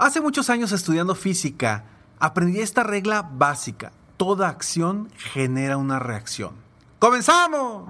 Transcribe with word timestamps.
Hace 0.00 0.20
muchos 0.20 0.48
años 0.48 0.70
estudiando 0.70 1.16
física, 1.16 1.82
aprendí 2.20 2.60
esta 2.60 2.84
regla 2.84 3.28
básica. 3.32 3.90
Toda 4.16 4.48
acción 4.48 5.10
genera 5.16 5.76
una 5.76 5.98
reacción. 5.98 6.52
¡Comenzamos! 7.00 7.88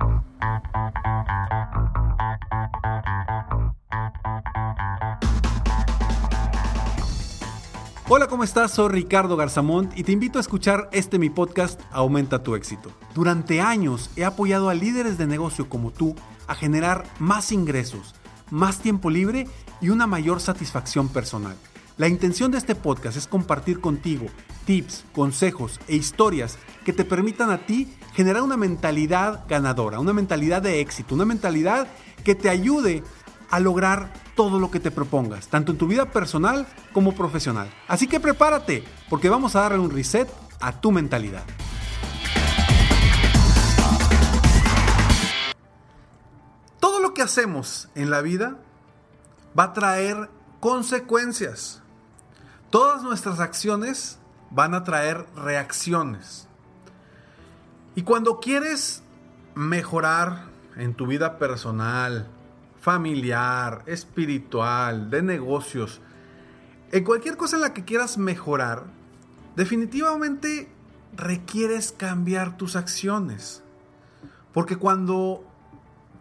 Hola, 8.08 8.26
¿cómo 8.26 8.42
estás? 8.42 8.70
Soy 8.70 8.88
Ricardo 8.88 9.36
Garzamont 9.36 9.92
y 9.94 10.02
te 10.02 10.12
invito 10.12 10.38
a 10.38 10.40
escuchar 10.40 10.88
este 10.92 11.18
mi 11.18 11.28
podcast 11.28 11.78
Aumenta 11.90 12.42
tu 12.42 12.54
éxito. 12.54 12.90
Durante 13.14 13.60
años 13.60 14.08
he 14.16 14.24
apoyado 14.24 14.70
a 14.70 14.74
líderes 14.74 15.18
de 15.18 15.26
negocio 15.26 15.68
como 15.68 15.90
tú 15.90 16.16
a 16.46 16.54
generar 16.54 17.04
más 17.18 17.52
ingresos, 17.52 18.14
más 18.50 18.78
tiempo 18.78 19.10
libre 19.10 19.46
y 19.82 19.90
una 19.90 20.06
mayor 20.06 20.40
satisfacción 20.40 21.10
personal. 21.10 21.58
La 21.98 22.06
intención 22.06 22.52
de 22.52 22.58
este 22.58 22.76
podcast 22.76 23.16
es 23.16 23.26
compartir 23.26 23.80
contigo 23.80 24.26
tips, 24.66 25.04
consejos 25.12 25.80
e 25.88 25.96
historias 25.96 26.56
que 26.84 26.92
te 26.92 27.04
permitan 27.04 27.50
a 27.50 27.66
ti 27.66 27.92
generar 28.14 28.42
una 28.42 28.56
mentalidad 28.56 29.44
ganadora, 29.48 29.98
una 29.98 30.12
mentalidad 30.12 30.62
de 30.62 30.80
éxito, 30.80 31.16
una 31.16 31.24
mentalidad 31.24 31.88
que 32.22 32.36
te 32.36 32.50
ayude 32.50 33.02
a 33.50 33.58
lograr 33.58 34.12
todo 34.36 34.60
lo 34.60 34.70
que 34.70 34.78
te 34.78 34.92
propongas, 34.92 35.48
tanto 35.48 35.72
en 35.72 35.78
tu 35.78 35.88
vida 35.88 36.12
personal 36.12 36.68
como 36.92 37.16
profesional. 37.16 37.68
Así 37.88 38.06
que 38.06 38.20
prepárate, 38.20 38.84
porque 39.10 39.28
vamos 39.28 39.56
a 39.56 39.62
darle 39.62 39.80
un 39.80 39.90
reset 39.90 40.28
a 40.60 40.80
tu 40.80 40.92
mentalidad. 40.92 41.42
Todo 46.78 47.00
lo 47.00 47.12
que 47.12 47.22
hacemos 47.22 47.88
en 47.96 48.10
la 48.10 48.20
vida 48.20 48.56
va 49.58 49.64
a 49.64 49.72
traer 49.72 50.30
consecuencias. 50.60 51.82
Todas 52.70 53.02
nuestras 53.02 53.40
acciones 53.40 54.18
van 54.50 54.74
a 54.74 54.84
traer 54.84 55.26
reacciones. 55.34 56.48
Y 57.94 58.02
cuando 58.02 58.40
quieres 58.40 59.02
mejorar 59.54 60.44
en 60.76 60.94
tu 60.94 61.06
vida 61.06 61.38
personal, 61.38 62.28
familiar, 62.78 63.82
espiritual, 63.86 65.08
de 65.08 65.22
negocios, 65.22 66.02
en 66.92 67.04
cualquier 67.04 67.38
cosa 67.38 67.56
en 67.56 67.62
la 67.62 67.72
que 67.72 67.86
quieras 67.86 68.18
mejorar, 68.18 68.84
definitivamente 69.56 70.70
requieres 71.16 71.92
cambiar 71.92 72.58
tus 72.58 72.76
acciones. 72.76 73.62
Porque 74.52 74.76
cuando 74.76 75.42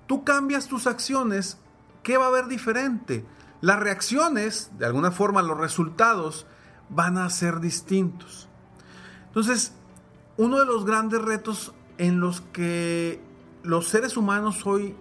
tú 0.07 0.23
cambias 0.23 0.67
tus 0.67 0.87
acciones, 0.87 1.57
¿qué 2.03 2.17
va 2.17 2.25
a 2.25 2.29
haber 2.29 2.47
diferente? 2.47 3.25
Las 3.61 3.79
reacciones, 3.79 4.71
de 4.77 4.85
alguna 4.85 5.11
forma 5.11 5.41
los 5.41 5.57
resultados, 5.57 6.45
van 6.89 7.17
a 7.17 7.29
ser 7.29 7.59
distintos. 7.59 8.47
Entonces, 9.27 9.73
uno 10.37 10.59
de 10.59 10.65
los 10.65 10.85
grandes 10.85 11.21
retos 11.21 11.73
en 11.97 12.19
los 12.19 12.41
que 12.41 13.21
los 13.63 13.87
seres 13.87 14.17
humanos 14.17 14.65
hoy 14.65 14.95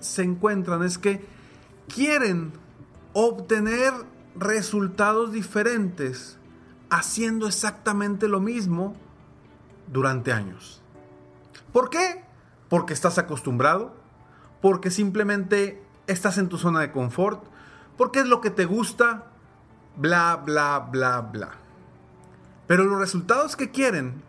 se 0.00 0.22
encuentran 0.22 0.82
es 0.82 0.98
que 0.98 1.26
quieren 1.88 2.52
obtener 3.14 3.92
resultados 4.34 5.32
diferentes 5.32 6.38
haciendo 6.90 7.46
exactamente 7.46 8.28
lo 8.28 8.40
mismo 8.40 8.94
durante 9.90 10.32
años. 10.32 10.82
¿Por 11.72 11.88
qué? 11.88 12.24
Porque 12.68 12.92
estás 12.92 13.18
acostumbrado, 13.18 13.94
porque 14.60 14.90
simplemente 14.90 15.82
estás 16.06 16.38
en 16.38 16.48
tu 16.48 16.58
zona 16.58 16.80
de 16.80 16.92
confort, 16.92 17.44
porque 17.96 18.20
es 18.20 18.26
lo 18.26 18.40
que 18.40 18.50
te 18.50 18.64
gusta, 18.64 19.26
bla, 19.96 20.36
bla, 20.36 20.78
bla, 20.78 21.20
bla. 21.20 21.50
Pero 22.66 22.84
los 22.84 22.98
resultados 22.98 23.56
que 23.56 23.70
quieren, 23.70 24.22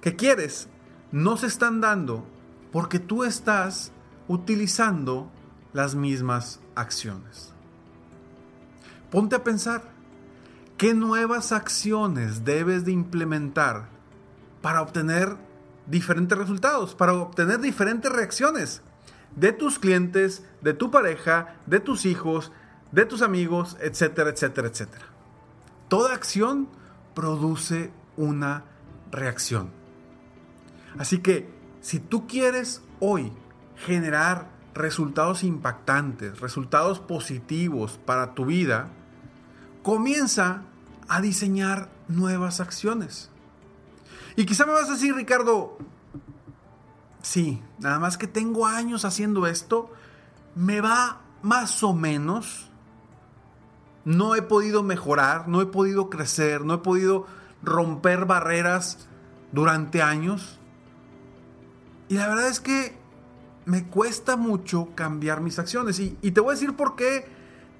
que 0.00 0.16
quieres, 0.16 0.68
no 1.12 1.36
se 1.36 1.46
están 1.46 1.80
dando 1.80 2.26
porque 2.72 2.98
tú 2.98 3.24
estás 3.24 3.92
utilizando 4.28 5.30
las 5.72 5.94
mismas 5.94 6.60
acciones. 6.74 7.52
Ponte 9.10 9.36
a 9.36 9.44
pensar, 9.44 9.82
¿qué 10.76 10.92
nuevas 10.92 11.52
acciones 11.52 12.44
debes 12.44 12.84
de 12.84 12.92
implementar 12.92 13.88
para 14.60 14.82
obtener 14.82 15.36
diferentes 15.86 16.36
resultados, 16.36 16.94
para 16.94 17.12
obtener 17.14 17.60
diferentes 17.60 18.10
reacciones 18.10 18.82
de 19.36 19.52
tus 19.52 19.78
clientes, 19.78 20.44
de 20.62 20.74
tu 20.74 20.90
pareja, 20.90 21.56
de 21.66 21.80
tus 21.80 22.06
hijos, 22.06 22.52
de 22.94 23.04
tus 23.06 23.22
amigos, 23.22 23.76
etcétera, 23.80 24.30
etcétera, 24.30 24.68
etcétera. 24.68 25.04
Toda 25.88 26.14
acción 26.14 26.68
produce 27.14 27.90
una 28.16 28.64
reacción. 29.10 29.70
Así 30.96 31.18
que 31.18 31.52
si 31.80 31.98
tú 31.98 32.26
quieres 32.28 32.82
hoy 33.00 33.32
generar 33.76 34.48
resultados 34.74 35.42
impactantes, 35.42 36.40
resultados 36.40 37.00
positivos 37.00 37.98
para 38.04 38.34
tu 38.34 38.46
vida, 38.46 38.88
comienza 39.82 40.62
a 41.08 41.20
diseñar 41.20 41.90
nuevas 42.08 42.60
acciones. 42.60 43.30
Y 44.36 44.46
quizá 44.46 44.66
me 44.66 44.72
vas 44.72 44.88
a 44.88 44.92
decir, 44.92 45.14
Ricardo, 45.14 45.78
sí, 47.22 47.60
nada 47.80 47.98
más 47.98 48.16
que 48.16 48.28
tengo 48.28 48.66
años 48.66 49.04
haciendo 49.04 49.46
esto, 49.46 49.92
me 50.54 50.80
va 50.80 51.20
más 51.42 51.82
o 51.82 51.92
menos, 51.92 52.70
no 54.04 54.34
he 54.34 54.42
podido 54.42 54.82
mejorar, 54.82 55.48
no 55.48 55.60
he 55.60 55.66
podido 55.66 56.10
crecer, 56.10 56.64
no 56.64 56.74
he 56.74 56.78
podido 56.78 57.26
romper 57.62 58.26
barreras 58.26 59.06
durante 59.52 60.02
años. 60.02 60.58
Y 62.08 62.16
la 62.16 62.28
verdad 62.28 62.48
es 62.48 62.60
que 62.60 62.96
me 63.64 63.86
cuesta 63.86 64.36
mucho 64.36 64.90
cambiar 64.94 65.40
mis 65.40 65.58
acciones. 65.58 65.98
Y, 65.98 66.10
te 66.30 66.40
voy 66.40 66.50
a 66.50 66.54
decir 66.54 66.76
por 66.76 66.96
qué 66.96 67.26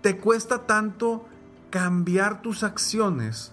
te 0.01 0.19
cuesta 0.19 0.67
tanto 0.67 1.27
cambiar 1.71 2.43
tus 2.43 2.62
acciones 2.62 3.53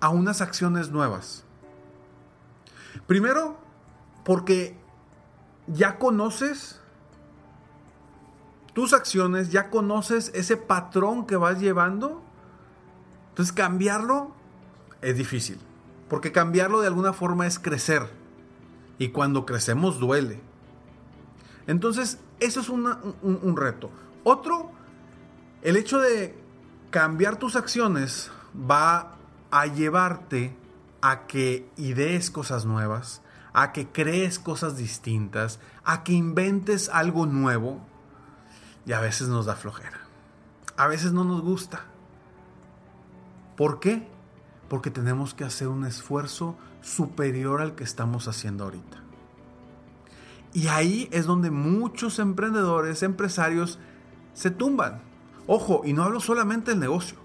a 0.00 0.08
unas 0.08 0.40
acciones 0.40 0.90
nuevas. 0.90 1.44
Primero, 3.06 3.58
porque 4.24 4.76
ya 5.66 5.98
conoces 5.98 6.79
tus 8.80 8.94
acciones, 8.94 9.50
ya 9.50 9.68
conoces 9.68 10.30
ese 10.34 10.56
patrón 10.56 11.26
que 11.26 11.36
vas 11.36 11.60
llevando. 11.60 12.22
Entonces 13.28 13.52
cambiarlo 13.52 14.32
es 15.02 15.18
difícil. 15.18 15.58
Porque 16.08 16.32
cambiarlo 16.32 16.80
de 16.80 16.86
alguna 16.86 17.12
forma 17.12 17.46
es 17.46 17.58
crecer. 17.58 18.08
Y 18.96 19.10
cuando 19.10 19.44
crecemos 19.44 20.00
duele. 20.00 20.40
Entonces, 21.66 22.20
eso 22.38 22.60
es 22.60 22.70
un, 22.70 23.54
reto. 23.54 23.90
Otro, 24.24 24.70
el 25.60 25.76
hecho 25.76 25.98
de 25.98 26.34
cambiar 26.88 27.36
tus 27.36 27.56
acciones 27.56 28.30
va 28.58 29.18
a 29.50 29.66
llevarte 29.66 30.56
a 31.02 31.26
que 31.26 31.68
idees 31.76 32.30
cosas 32.30 32.64
nuevas, 32.64 33.20
a 33.52 33.72
que 33.72 33.88
crees 33.88 34.38
cosas 34.38 34.78
distintas, 34.78 35.60
a 35.84 36.02
que 36.02 36.12
inventes 36.12 36.88
algo 36.88 37.26
nuevo 37.26 37.89
y 38.86 38.92
a 38.92 39.00
veces 39.00 39.28
nos 39.28 39.46
da 39.46 39.56
flojera. 39.56 40.00
A 40.76 40.86
veces 40.86 41.12
no 41.12 41.24
nos 41.24 41.42
gusta. 41.42 41.84
¿Por 43.56 43.80
qué? 43.80 44.08
Porque 44.68 44.90
tenemos 44.90 45.34
que 45.34 45.44
hacer 45.44 45.68
un 45.68 45.84
esfuerzo 45.84 46.56
superior 46.80 47.60
al 47.60 47.74
que 47.74 47.84
estamos 47.84 48.28
haciendo 48.28 48.64
ahorita. 48.64 48.98
Y 50.52 50.68
ahí 50.68 51.08
es 51.12 51.26
donde 51.26 51.50
muchos 51.50 52.18
emprendedores, 52.18 53.02
empresarios 53.02 53.78
se 54.34 54.50
tumban. 54.50 55.02
Ojo, 55.46 55.82
y 55.84 55.92
no 55.92 56.04
hablo 56.04 56.20
solamente 56.20 56.70
del 56.70 56.80
negocio, 56.80 57.18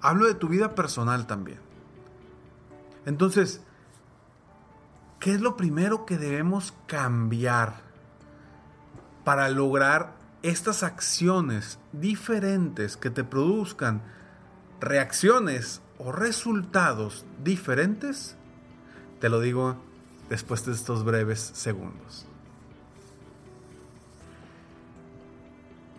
hablo 0.00 0.26
de 0.26 0.34
tu 0.34 0.48
vida 0.48 0.74
personal 0.74 1.26
también. 1.26 1.60
Entonces, 3.04 3.62
¿qué 5.20 5.34
es 5.34 5.40
lo 5.40 5.56
primero 5.56 6.04
que 6.06 6.18
debemos 6.18 6.74
cambiar 6.86 7.80
para 9.24 9.48
lograr 9.48 10.17
estas 10.42 10.82
acciones 10.82 11.78
diferentes 11.92 12.96
que 12.96 13.10
te 13.10 13.24
produzcan 13.24 14.02
reacciones 14.80 15.82
o 15.98 16.12
resultados 16.12 17.24
diferentes? 17.42 18.36
Te 19.20 19.28
lo 19.28 19.40
digo 19.40 19.76
después 20.28 20.64
de 20.64 20.72
estos 20.72 21.04
breves 21.04 21.40
segundos. 21.40 22.26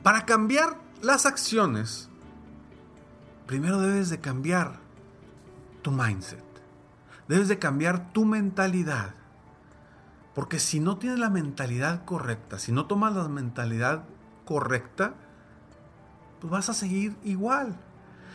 Para 0.03 0.25
cambiar 0.25 0.77
las 1.01 1.25
acciones, 1.25 2.09
primero 3.45 3.80
debes 3.80 4.09
de 4.09 4.19
cambiar 4.19 4.80
tu 5.81 5.92
mindset. 5.92 6.44
Debes 7.27 7.47
de 7.47 7.59
cambiar 7.59 8.12
tu 8.13 8.25
mentalidad. 8.25 9.13
Porque 10.33 10.59
si 10.59 10.80
no 10.80 10.97
tienes 10.97 11.19
la 11.19 11.30
mentalidad 11.30 12.06
correcta, 12.06 12.59
si 12.59 12.71
no 12.71 12.85
tomas 12.85 13.13
la 13.13 13.27
mentalidad 13.27 14.06
correcta, 14.49 15.13
pues 16.41 16.49
vas 16.49 16.69
a 16.69 16.73
seguir 16.73 17.15
igual. 17.23 17.79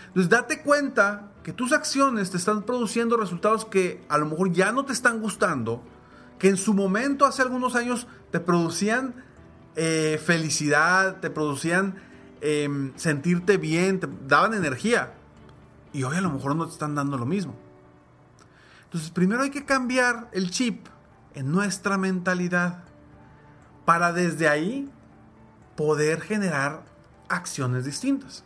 Entonces 0.06 0.30
date 0.30 0.62
cuenta 0.62 1.32
que 1.42 1.52
tus 1.52 1.72
acciones 1.72 2.30
te 2.30 2.36
están 2.36 2.62
produciendo 2.62 3.16
resultados 3.16 3.64
que 3.64 4.04
a 4.08 4.16
lo 4.16 4.26
mejor 4.26 4.52
ya 4.52 4.70
no 4.70 4.84
te 4.84 4.92
están 4.92 5.20
gustando, 5.20 5.82
que 6.38 6.48
en 6.48 6.56
su 6.56 6.72
momento, 6.72 7.26
hace 7.26 7.42
algunos 7.42 7.74
años, 7.74 8.06
te 8.30 8.38
producían 8.38 9.24
eh, 9.74 10.20
felicidad, 10.24 11.18
te 11.18 11.30
producían 11.30 11.96
em, 12.40 12.92
sentirte 12.94 13.56
bien, 13.56 13.98
te 13.98 14.08
daban 14.28 14.54
energía. 14.54 15.14
Y 15.92 16.04
hoy 16.04 16.16
a 16.16 16.20
lo 16.20 16.30
mejor 16.30 16.54
no 16.54 16.66
te 16.66 16.74
están 16.74 16.94
dando 16.94 17.18
lo 17.18 17.26
mismo. 17.26 17.56
Entonces 18.84 19.10
primero 19.10 19.42
hay 19.42 19.50
que 19.50 19.64
cambiar 19.64 20.28
el 20.30 20.52
chip 20.52 20.86
en 21.34 21.50
nuestra 21.50 21.98
mentalidad 21.98 22.84
para 23.84 24.12
desde 24.12 24.48
ahí 24.48 24.88
poder 25.76 26.20
generar 26.20 26.84
acciones 27.28 27.84
distintas. 27.84 28.44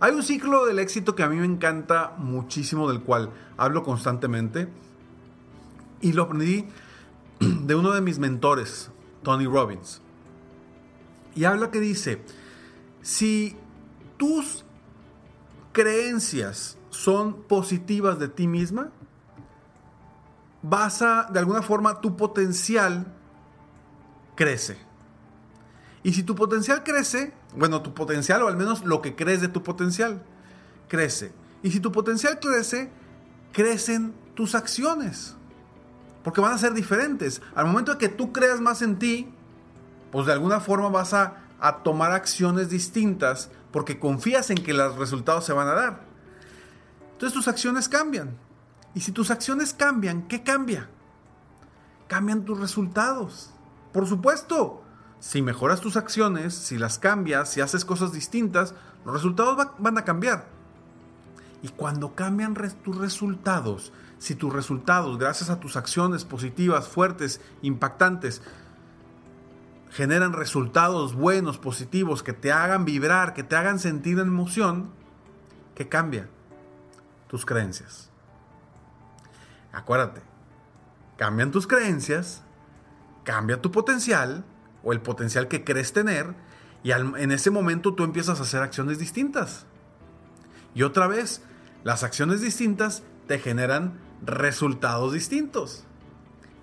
Hay 0.00 0.12
un 0.12 0.22
ciclo 0.22 0.66
del 0.66 0.78
éxito 0.78 1.14
que 1.14 1.22
a 1.24 1.28
mí 1.28 1.36
me 1.36 1.46
encanta 1.46 2.14
muchísimo, 2.18 2.88
del 2.88 3.02
cual 3.02 3.30
hablo 3.56 3.82
constantemente, 3.82 4.68
y 6.00 6.12
lo 6.12 6.24
aprendí 6.24 6.66
de 7.40 7.74
uno 7.74 7.92
de 7.92 8.00
mis 8.00 8.18
mentores, 8.18 8.90
Tony 9.22 9.46
Robbins. 9.46 10.00
Y 11.34 11.44
habla 11.44 11.70
que 11.70 11.80
dice, 11.80 12.22
si 13.02 13.56
tus 14.16 14.64
creencias 15.72 16.78
son 16.90 17.42
positivas 17.42 18.18
de 18.18 18.28
ti 18.28 18.46
misma, 18.46 18.90
vas 20.62 21.02
a, 21.02 21.28
de 21.32 21.38
alguna 21.38 21.62
forma, 21.62 22.00
tu 22.00 22.16
potencial 22.16 23.06
crece. 24.34 24.87
Y 26.02 26.12
si 26.12 26.22
tu 26.22 26.34
potencial 26.34 26.84
crece, 26.84 27.32
bueno, 27.56 27.82
tu 27.82 27.94
potencial 27.94 28.42
o 28.42 28.48
al 28.48 28.56
menos 28.56 28.84
lo 28.84 29.02
que 29.02 29.16
crees 29.16 29.40
de 29.40 29.48
tu 29.48 29.62
potencial 29.62 30.22
crece. 30.88 31.32
Y 31.62 31.70
si 31.70 31.80
tu 31.80 31.92
potencial 31.92 32.38
crece, 32.40 32.90
crecen 33.52 34.14
tus 34.34 34.54
acciones. 34.54 35.34
Porque 36.22 36.40
van 36.40 36.52
a 36.52 36.58
ser 36.58 36.74
diferentes. 36.74 37.42
Al 37.54 37.66
momento 37.66 37.92
de 37.92 37.98
que 37.98 38.08
tú 38.08 38.32
creas 38.32 38.60
más 38.60 38.82
en 38.82 38.98
ti, 38.98 39.28
pues 40.12 40.26
de 40.26 40.32
alguna 40.32 40.60
forma 40.60 40.88
vas 40.88 41.14
a, 41.14 41.44
tomar 41.82 42.12
acciones 42.12 42.70
distintas 42.70 43.50
porque 43.72 43.98
confías 43.98 44.50
en 44.50 44.58
que 44.58 44.72
los 44.72 44.94
resultados 44.96 45.44
se 45.44 45.52
van 45.52 45.66
a 45.66 45.74
dar. 45.74 46.00
Entonces 47.12 47.34
tus 47.34 47.48
acciones 47.48 47.88
cambian. 47.88 48.36
Y 48.94 49.00
si 49.00 49.10
tus 49.10 49.32
acciones 49.32 49.74
cambian, 49.74 50.28
¿qué 50.28 50.44
cambia? 50.44 50.88
Cambian 52.06 52.44
tus 52.44 52.60
resultados. 52.60 53.50
Por 53.92 54.06
supuesto, 54.06 54.84
si 55.20 55.42
mejoras 55.42 55.80
tus 55.80 55.96
acciones, 55.96 56.54
si 56.54 56.78
las 56.78 56.98
cambias, 56.98 57.50
si 57.50 57.60
haces 57.60 57.84
cosas 57.84 58.12
distintas, 58.12 58.74
los 59.04 59.14
resultados 59.14 59.68
van 59.78 59.98
a 59.98 60.04
cambiar. 60.04 60.46
Y 61.62 61.68
cuando 61.68 62.14
cambian 62.14 62.54
tus 62.84 62.96
resultados, 62.96 63.92
si 64.18 64.34
tus 64.34 64.52
resultados, 64.52 65.18
gracias 65.18 65.50
a 65.50 65.58
tus 65.58 65.76
acciones 65.76 66.24
positivas, 66.24 66.88
fuertes, 66.88 67.40
impactantes, 67.62 68.42
generan 69.90 70.32
resultados 70.32 71.14
buenos, 71.14 71.58
positivos, 71.58 72.22
que 72.22 72.32
te 72.32 72.52
hagan 72.52 72.84
vibrar, 72.84 73.34
que 73.34 73.42
te 73.42 73.56
hagan 73.56 73.78
sentir 73.78 74.18
emoción, 74.18 74.90
¿qué 75.74 75.88
cambia? 75.88 76.28
Tus 77.26 77.44
creencias. 77.44 78.10
Acuérdate, 79.72 80.22
cambian 81.16 81.50
tus 81.50 81.66
creencias, 81.66 82.42
cambia 83.24 83.60
tu 83.60 83.72
potencial 83.72 84.44
o 84.82 84.92
el 84.92 85.00
potencial 85.00 85.48
que 85.48 85.64
crees 85.64 85.92
tener 85.92 86.34
y 86.82 86.92
en 86.92 87.32
ese 87.32 87.50
momento 87.50 87.94
tú 87.94 88.04
empiezas 88.04 88.38
a 88.38 88.44
hacer 88.44 88.62
acciones 88.62 88.98
distintas. 88.98 89.66
Y 90.74 90.82
otra 90.82 91.06
vez, 91.08 91.42
las 91.82 92.04
acciones 92.04 92.40
distintas 92.40 93.02
te 93.26 93.38
generan 93.38 93.98
resultados 94.24 95.12
distintos. 95.12 95.84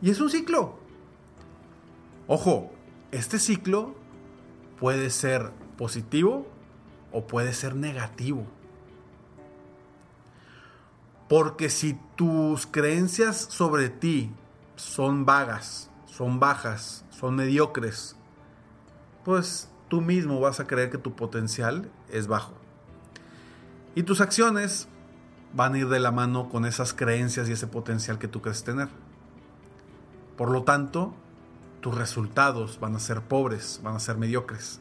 Y 0.02 0.10
es 0.10 0.22
un 0.22 0.30
ciclo. 0.30 0.80
Ojo, 2.28 2.72
este 3.12 3.40
ciclo 3.40 3.96
puede 4.80 5.10
ser 5.10 5.52
positivo 5.78 6.48
o 7.12 7.28
puede 7.28 7.54
ser 7.54 7.76
negativo. 7.76 8.46
Porque 11.28 11.70
si 11.70 12.00
tus 12.16 12.68
creencias 12.68 13.38
sobre 13.38 13.90
ti 13.90 14.32
son 14.76 15.26
vagas, 15.26 15.90
son 16.16 16.40
bajas, 16.40 17.04
son 17.10 17.36
mediocres, 17.36 18.16
pues 19.26 19.70
tú 19.90 20.00
mismo 20.00 20.40
vas 20.40 20.62
a 20.62 20.68
creer 20.68 20.90
que 20.90 20.98
tu 20.98 21.14
potencial 21.14 21.92
es 22.10 22.28
bajo. 22.28 22.54
Y 23.96 24.04
tus 24.04 24.22
acciones 24.22 24.88
van 25.54 25.74
a 25.74 25.78
ir 25.80 25.90
de 25.90 26.00
la 26.00 26.12
mano 26.12 26.48
con 26.48 26.66
esas 26.66 26.94
creencias 26.94 27.50
y 27.50 27.52
ese 27.52 27.68
potencial 27.68 28.18
que 28.18 28.30
tú 28.30 28.42
crees 28.42 28.64
tener. 28.64 28.88
Por 30.38 30.52
lo 30.52 30.64
tanto, 30.64 31.14
tus 31.82 31.96
resultados 31.96 32.80
van 32.80 32.96
a 32.96 33.00
ser 33.00 33.22
pobres, 33.22 33.82
van 33.84 33.96
a 33.96 34.00
ser 34.00 34.18
mediocres. 34.18 34.80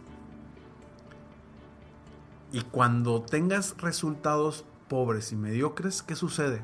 Y 2.52 2.60
cuando 2.60 3.22
tengas 3.22 3.76
resultados 3.78 4.64
pobres 4.88 5.32
y 5.32 5.36
mediocres, 5.36 6.02
¿qué 6.02 6.14
sucede? 6.14 6.62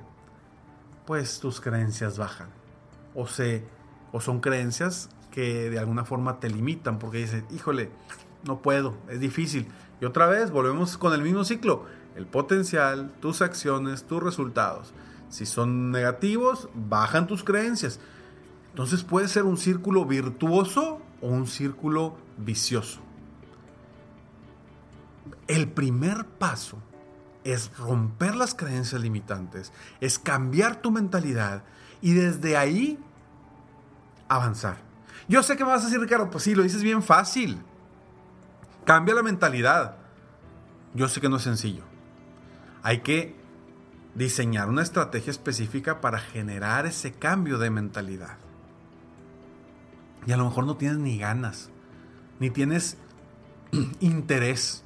Pues 1.06 1.40
tus 1.40 1.60
creencias 1.60 2.18
bajan. 2.18 2.48
O, 3.16 3.26
se, 3.26 3.64
o 4.12 4.20
son 4.20 4.40
creencias 4.40 5.08
que 5.30 5.70
de 5.70 5.78
alguna 5.78 6.04
forma 6.04 6.40
te 6.40 6.50
limitan 6.50 6.98
porque 6.98 7.18
dices, 7.18 7.44
híjole, 7.50 7.90
no 8.44 8.62
puedo, 8.62 8.96
es 9.08 9.20
difícil. 9.20 9.68
Y 10.00 10.04
otra 10.04 10.26
vez 10.26 10.50
volvemos 10.50 10.96
con 10.96 11.12
el 11.12 11.22
mismo 11.22 11.44
ciclo. 11.44 11.84
El 12.16 12.26
potencial, 12.26 13.12
tus 13.20 13.42
acciones, 13.42 14.04
tus 14.04 14.22
resultados. 14.22 14.92
Si 15.28 15.46
son 15.46 15.90
negativos, 15.92 16.68
bajan 16.74 17.26
tus 17.26 17.44
creencias. 17.44 18.00
Entonces 18.70 19.04
puede 19.04 19.28
ser 19.28 19.44
un 19.44 19.56
círculo 19.56 20.04
virtuoso 20.04 21.00
o 21.20 21.28
un 21.28 21.46
círculo 21.46 22.16
vicioso. 22.36 23.00
El 25.46 25.68
primer 25.68 26.26
paso 26.26 26.78
es 27.44 27.76
romper 27.76 28.36
las 28.36 28.54
creencias 28.54 29.00
limitantes, 29.00 29.72
es 30.00 30.18
cambiar 30.18 30.80
tu 30.80 30.90
mentalidad 30.90 31.64
y 32.02 32.12
desde 32.12 32.56
ahí 32.56 32.98
avanzar. 34.30 34.78
Yo 35.28 35.42
sé 35.42 35.56
que 35.56 35.64
me 35.64 35.70
vas 35.70 35.82
a 35.82 35.86
decir, 35.86 36.00
Ricardo, 36.00 36.30
pues 36.30 36.44
sí, 36.44 36.54
lo 36.54 36.62
dices 36.62 36.82
bien 36.82 37.02
fácil. 37.02 37.62
Cambia 38.84 39.14
la 39.14 39.22
mentalidad. 39.22 39.96
Yo 40.94 41.08
sé 41.08 41.20
que 41.20 41.28
no 41.28 41.36
es 41.36 41.42
sencillo. 41.42 41.82
Hay 42.82 43.00
que 43.00 43.36
diseñar 44.14 44.68
una 44.68 44.82
estrategia 44.82 45.30
específica 45.30 46.00
para 46.00 46.18
generar 46.18 46.86
ese 46.86 47.12
cambio 47.12 47.58
de 47.58 47.70
mentalidad. 47.70 48.38
Y 50.26 50.32
a 50.32 50.36
lo 50.36 50.44
mejor 50.44 50.64
no 50.64 50.76
tienes 50.76 50.98
ni 50.98 51.18
ganas, 51.18 51.70
ni 52.38 52.50
tienes 52.50 52.96
interés. 54.00 54.84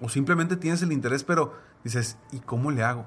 O 0.00 0.08
simplemente 0.08 0.56
tienes 0.56 0.82
el 0.82 0.92
interés, 0.92 1.24
pero 1.24 1.54
dices, 1.84 2.16
¿y 2.32 2.40
cómo 2.40 2.70
le 2.70 2.82
hago? 2.82 3.06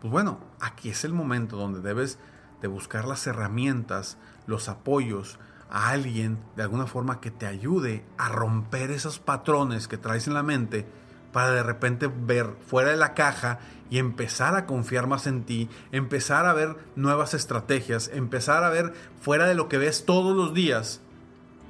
Pues 0.00 0.12
bueno, 0.12 0.38
aquí 0.60 0.90
es 0.90 1.04
el 1.04 1.12
momento 1.12 1.56
donde 1.56 1.80
debes 1.80 2.18
de 2.60 2.68
buscar 2.68 3.04
las 3.06 3.26
herramientas, 3.26 4.18
los 4.46 4.68
apoyos, 4.68 5.38
a 5.70 5.90
alguien 5.90 6.38
de 6.56 6.62
alguna 6.62 6.86
forma 6.86 7.20
que 7.20 7.30
te 7.30 7.46
ayude 7.46 8.04
a 8.16 8.28
romper 8.28 8.90
esos 8.90 9.18
patrones 9.18 9.86
que 9.86 9.98
traes 9.98 10.26
en 10.26 10.34
la 10.34 10.42
mente 10.42 10.86
para 11.32 11.50
de 11.50 11.62
repente 11.62 12.08
ver 12.08 12.56
fuera 12.66 12.90
de 12.90 12.96
la 12.96 13.14
caja 13.14 13.58
y 13.90 13.98
empezar 13.98 14.54
a 14.54 14.66
confiar 14.66 15.06
más 15.06 15.26
en 15.26 15.44
ti, 15.44 15.68
empezar 15.92 16.46
a 16.46 16.54
ver 16.54 16.76
nuevas 16.96 17.34
estrategias, 17.34 18.10
empezar 18.12 18.64
a 18.64 18.70
ver 18.70 18.94
fuera 19.20 19.46
de 19.46 19.54
lo 19.54 19.68
que 19.68 19.78
ves 19.78 20.04
todos 20.04 20.36
los 20.36 20.54
días, 20.54 21.00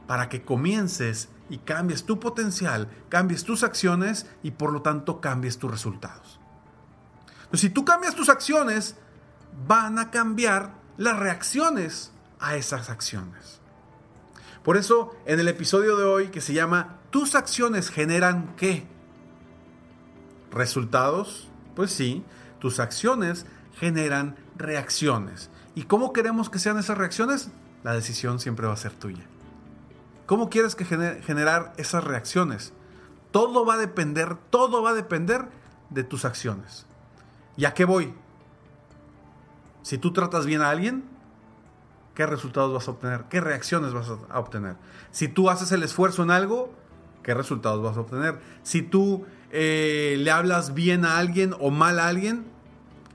para 0.06 0.28
que 0.28 0.42
comiences 0.42 1.28
y 1.50 1.58
cambies 1.58 2.04
tu 2.04 2.18
potencial, 2.18 2.88
cambies 3.08 3.44
tus 3.44 3.62
acciones 3.62 4.26
y 4.42 4.52
por 4.52 4.72
lo 4.72 4.82
tanto 4.82 5.20
cambies 5.20 5.58
tus 5.58 5.70
resultados. 5.70 6.40
Si 7.52 7.70
tú 7.70 7.84
cambias 7.84 8.14
tus 8.14 8.28
acciones, 8.28 8.96
van 9.66 9.98
a 9.98 10.10
cambiar 10.10 10.72
las 10.98 11.18
reacciones 11.18 12.10
a 12.40 12.56
esas 12.56 12.90
acciones. 12.90 13.60
Por 14.62 14.76
eso, 14.76 15.16
en 15.24 15.40
el 15.40 15.48
episodio 15.48 15.96
de 15.96 16.04
hoy 16.04 16.28
que 16.28 16.42
se 16.42 16.52
llama 16.52 16.98
¿Tus 17.10 17.34
acciones 17.34 17.88
generan 17.88 18.54
qué? 18.56 18.86
¿Resultados? 20.50 21.48
Pues 21.74 21.92
sí, 21.92 22.24
tus 22.58 22.80
acciones 22.80 23.46
generan 23.78 24.36
reacciones. 24.56 25.48
¿Y 25.74 25.84
cómo 25.84 26.12
queremos 26.12 26.50
que 26.50 26.58
sean 26.58 26.76
esas 26.78 26.98
reacciones? 26.98 27.48
La 27.84 27.94
decisión 27.94 28.40
siempre 28.40 28.66
va 28.66 28.74
a 28.74 28.76
ser 28.76 28.92
tuya. 28.92 29.24
¿Cómo 30.26 30.50
quieres 30.50 30.74
que 30.74 30.84
generar 30.84 31.72
esas 31.76 32.02
reacciones? 32.02 32.72
Todo 33.30 33.64
va 33.64 33.74
a 33.74 33.78
depender, 33.78 34.36
todo 34.50 34.82
va 34.82 34.90
a 34.90 34.94
depender 34.94 35.48
de 35.90 36.02
tus 36.02 36.24
acciones. 36.24 36.84
¿Y 37.56 37.64
a 37.64 37.72
qué 37.72 37.84
voy? 37.84 38.12
Si 39.88 39.96
tú 39.96 40.12
tratas 40.12 40.44
bien 40.44 40.60
a 40.60 40.68
alguien, 40.68 41.02
¿qué 42.14 42.26
resultados 42.26 42.74
vas 42.74 42.86
a 42.88 42.90
obtener? 42.90 43.24
¿Qué 43.30 43.40
reacciones 43.40 43.94
vas 43.94 44.10
a 44.28 44.38
obtener? 44.38 44.76
Si 45.12 45.28
tú 45.28 45.48
haces 45.48 45.72
el 45.72 45.82
esfuerzo 45.82 46.22
en 46.22 46.30
algo, 46.30 46.70
¿qué 47.22 47.32
resultados 47.32 47.82
vas 47.82 47.96
a 47.96 48.00
obtener? 48.00 48.38
Si 48.62 48.82
tú 48.82 49.24
eh, 49.50 50.16
le 50.18 50.30
hablas 50.30 50.74
bien 50.74 51.06
a 51.06 51.16
alguien 51.16 51.54
o 51.58 51.70
mal 51.70 52.00
a 52.00 52.08
alguien, 52.08 52.44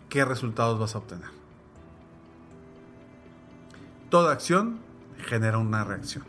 ¿qué 0.10 0.26
resultados 0.26 0.80
vas 0.80 0.96
a 0.96 0.98
obtener? 0.98 1.30
Toda 4.10 4.34
acción 4.34 4.80
genera 5.28 5.60
una 5.60 5.84
reacción. 5.84 6.24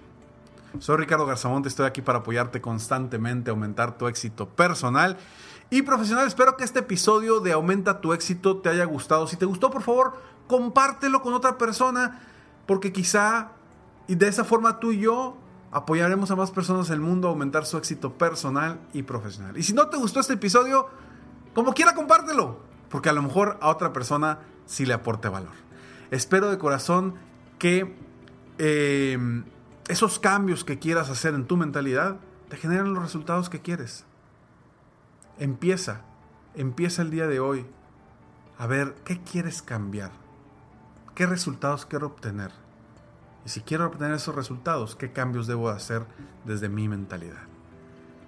Soy 0.79 0.99
Ricardo 0.99 1.25
Garzamonte, 1.25 1.71
estoy 1.71 1.87
aquí 1.87 2.03
para 2.03 2.19
apoyarte 2.19 2.61
constantemente, 2.61 3.49
aumentar 3.49 3.97
tu 3.97 4.09
éxito 4.09 4.47
personal 4.47 5.17
y 5.71 5.83
profesional. 5.83 6.27
Espero 6.27 6.57
que 6.57 6.65
este 6.65 6.81
episodio 6.81 7.41
de 7.41 7.53
Aumenta 7.53 8.01
tu 8.01 8.13
éxito 8.13 8.59
te 8.59 8.69
haya 8.69 8.85
gustado. 8.85 9.27
Si 9.27 9.37
te 9.37 9.47
gustó, 9.47 9.71
por 9.71 9.83
favor, 9.83 10.34
compártelo 10.47 11.23
con 11.23 11.35
otra 11.35 11.59
persona, 11.59 12.21
porque 12.67 12.93
quizá 12.93 13.53
y 14.07 14.15
de 14.17 14.29
esa 14.29 14.45
forma 14.45 14.81
tú 14.81 14.93
y 14.93 15.01
yo 15.01 15.37
apoyaremos 15.71 16.31
a 16.31 16.37
más 16.37 16.51
personas 16.51 16.89
en 16.89 16.95
el 16.95 17.01
mundo 17.01 17.29
a 17.29 17.31
aumentar 17.31 17.67
su 17.67 17.77
éxito 17.77 18.13
personal 18.13 18.81
y 18.93 19.03
profesional. 19.03 19.57
Y 19.57 19.63
si 19.63 19.73
no 19.73 19.89
te 19.89 19.97
gustó 19.97 20.21
este 20.21 20.35
episodio, 20.35 20.89
como 21.55 21.73
quiera, 21.73 21.95
compártelo, 21.95 22.61
porque 22.91 23.09
a 23.09 23.13
lo 23.13 23.23
mejor 23.23 23.59
a 23.61 23.69
otra 23.69 23.93
persona 23.93 24.41
sí 24.67 24.87
le 24.87 24.95
aporte 24.95 25.29
valor. 25.29 25.53
Espero 26.11 26.51
de 26.51 26.59
corazón 26.59 27.15
que 27.59 27.97
eh, 28.59 29.19
esos 29.89 30.19
cambios 30.19 30.65
que 30.65 30.79
quieras 30.79 31.11
hacer 31.11 31.35
en 31.35 31.47
tu 31.47 31.57
mentalidad 31.57 32.19
te 32.49 32.57
generen 32.57 32.95
los 32.95 33.03
resultados 33.03 33.49
que 33.49 33.61
quieres. 33.61 34.05
Empieza, 35.39 36.03
empieza 36.55 37.03
el 37.03 37.11
día 37.11 37.27
de 37.27 37.41
hoy 37.41 37.67
a 38.59 38.67
ver 38.67 38.95
qué 39.05 39.21
quieres 39.21 39.63
cambiar, 39.63 40.13
qué 41.15 41.27
resultados 41.27 41.87
quiero 41.87 42.07
obtener. 42.07 42.51
Y 43.45 43.51
si 43.51 43.61
quiero 43.61 43.87
obtener 43.87 44.15
esos 44.15 44.35
resultados, 44.35 44.97
qué 44.97 45.13
cambios 45.13 45.47
debo 45.47 45.69
hacer 45.69 46.05
desde 46.45 46.69
mi 46.69 46.89
mentalidad. 46.89 47.43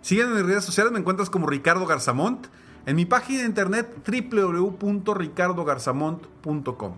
Sígueme 0.03 0.31
en 0.31 0.37
mis 0.37 0.47
redes 0.47 0.65
sociales, 0.65 0.93
me 0.93 0.99
encuentras 0.99 1.31
como 1.31 1.47
Ricardo 1.47 1.87
Garzamont, 1.87 2.47
en 2.85 2.97
mi 2.97 3.07
página 3.07 3.41
de 3.41 3.47
internet 3.47 3.89
www.ricardogarzamont.com. 4.07 6.95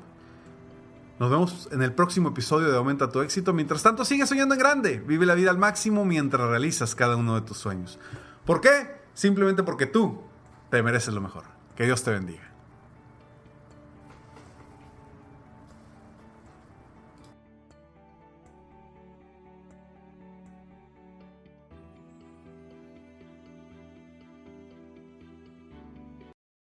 Nos 1.19 1.31
vemos 1.31 1.69
en 1.73 1.83
el 1.83 1.95
próximo 1.95 2.29
episodio 2.29 2.71
de 2.71 2.77
Aumenta 2.77 3.11
tu 3.11 3.23
éxito. 3.23 3.53
Mientras 3.53 3.83
tanto, 3.83 4.05
sigue 4.05 4.25
soñando 4.27 4.55
en 4.55 4.61
grande. 4.61 5.03
Vive 5.05 5.27
la 5.27 5.35
vida 5.35 5.51
al 5.51 5.59
máximo 5.59 6.05
mientras 6.05 6.49
realizas 6.49 6.95
cada 6.95 7.17
uno 7.17 7.35
de 7.35 7.41
tus 7.41 7.59
sueños. 7.59 7.99
¿Por 8.45 8.61
qué? 8.61 9.01
Simplemente 9.15 9.65
porque 9.65 9.87
tú 9.87 10.23
te 10.71 10.81
mereces 10.83 11.13
lo 11.13 11.21
mejor. 11.21 11.43
Que 11.75 11.87
Dios 11.87 12.05
te 12.05 12.13
bendiga. 12.13 12.48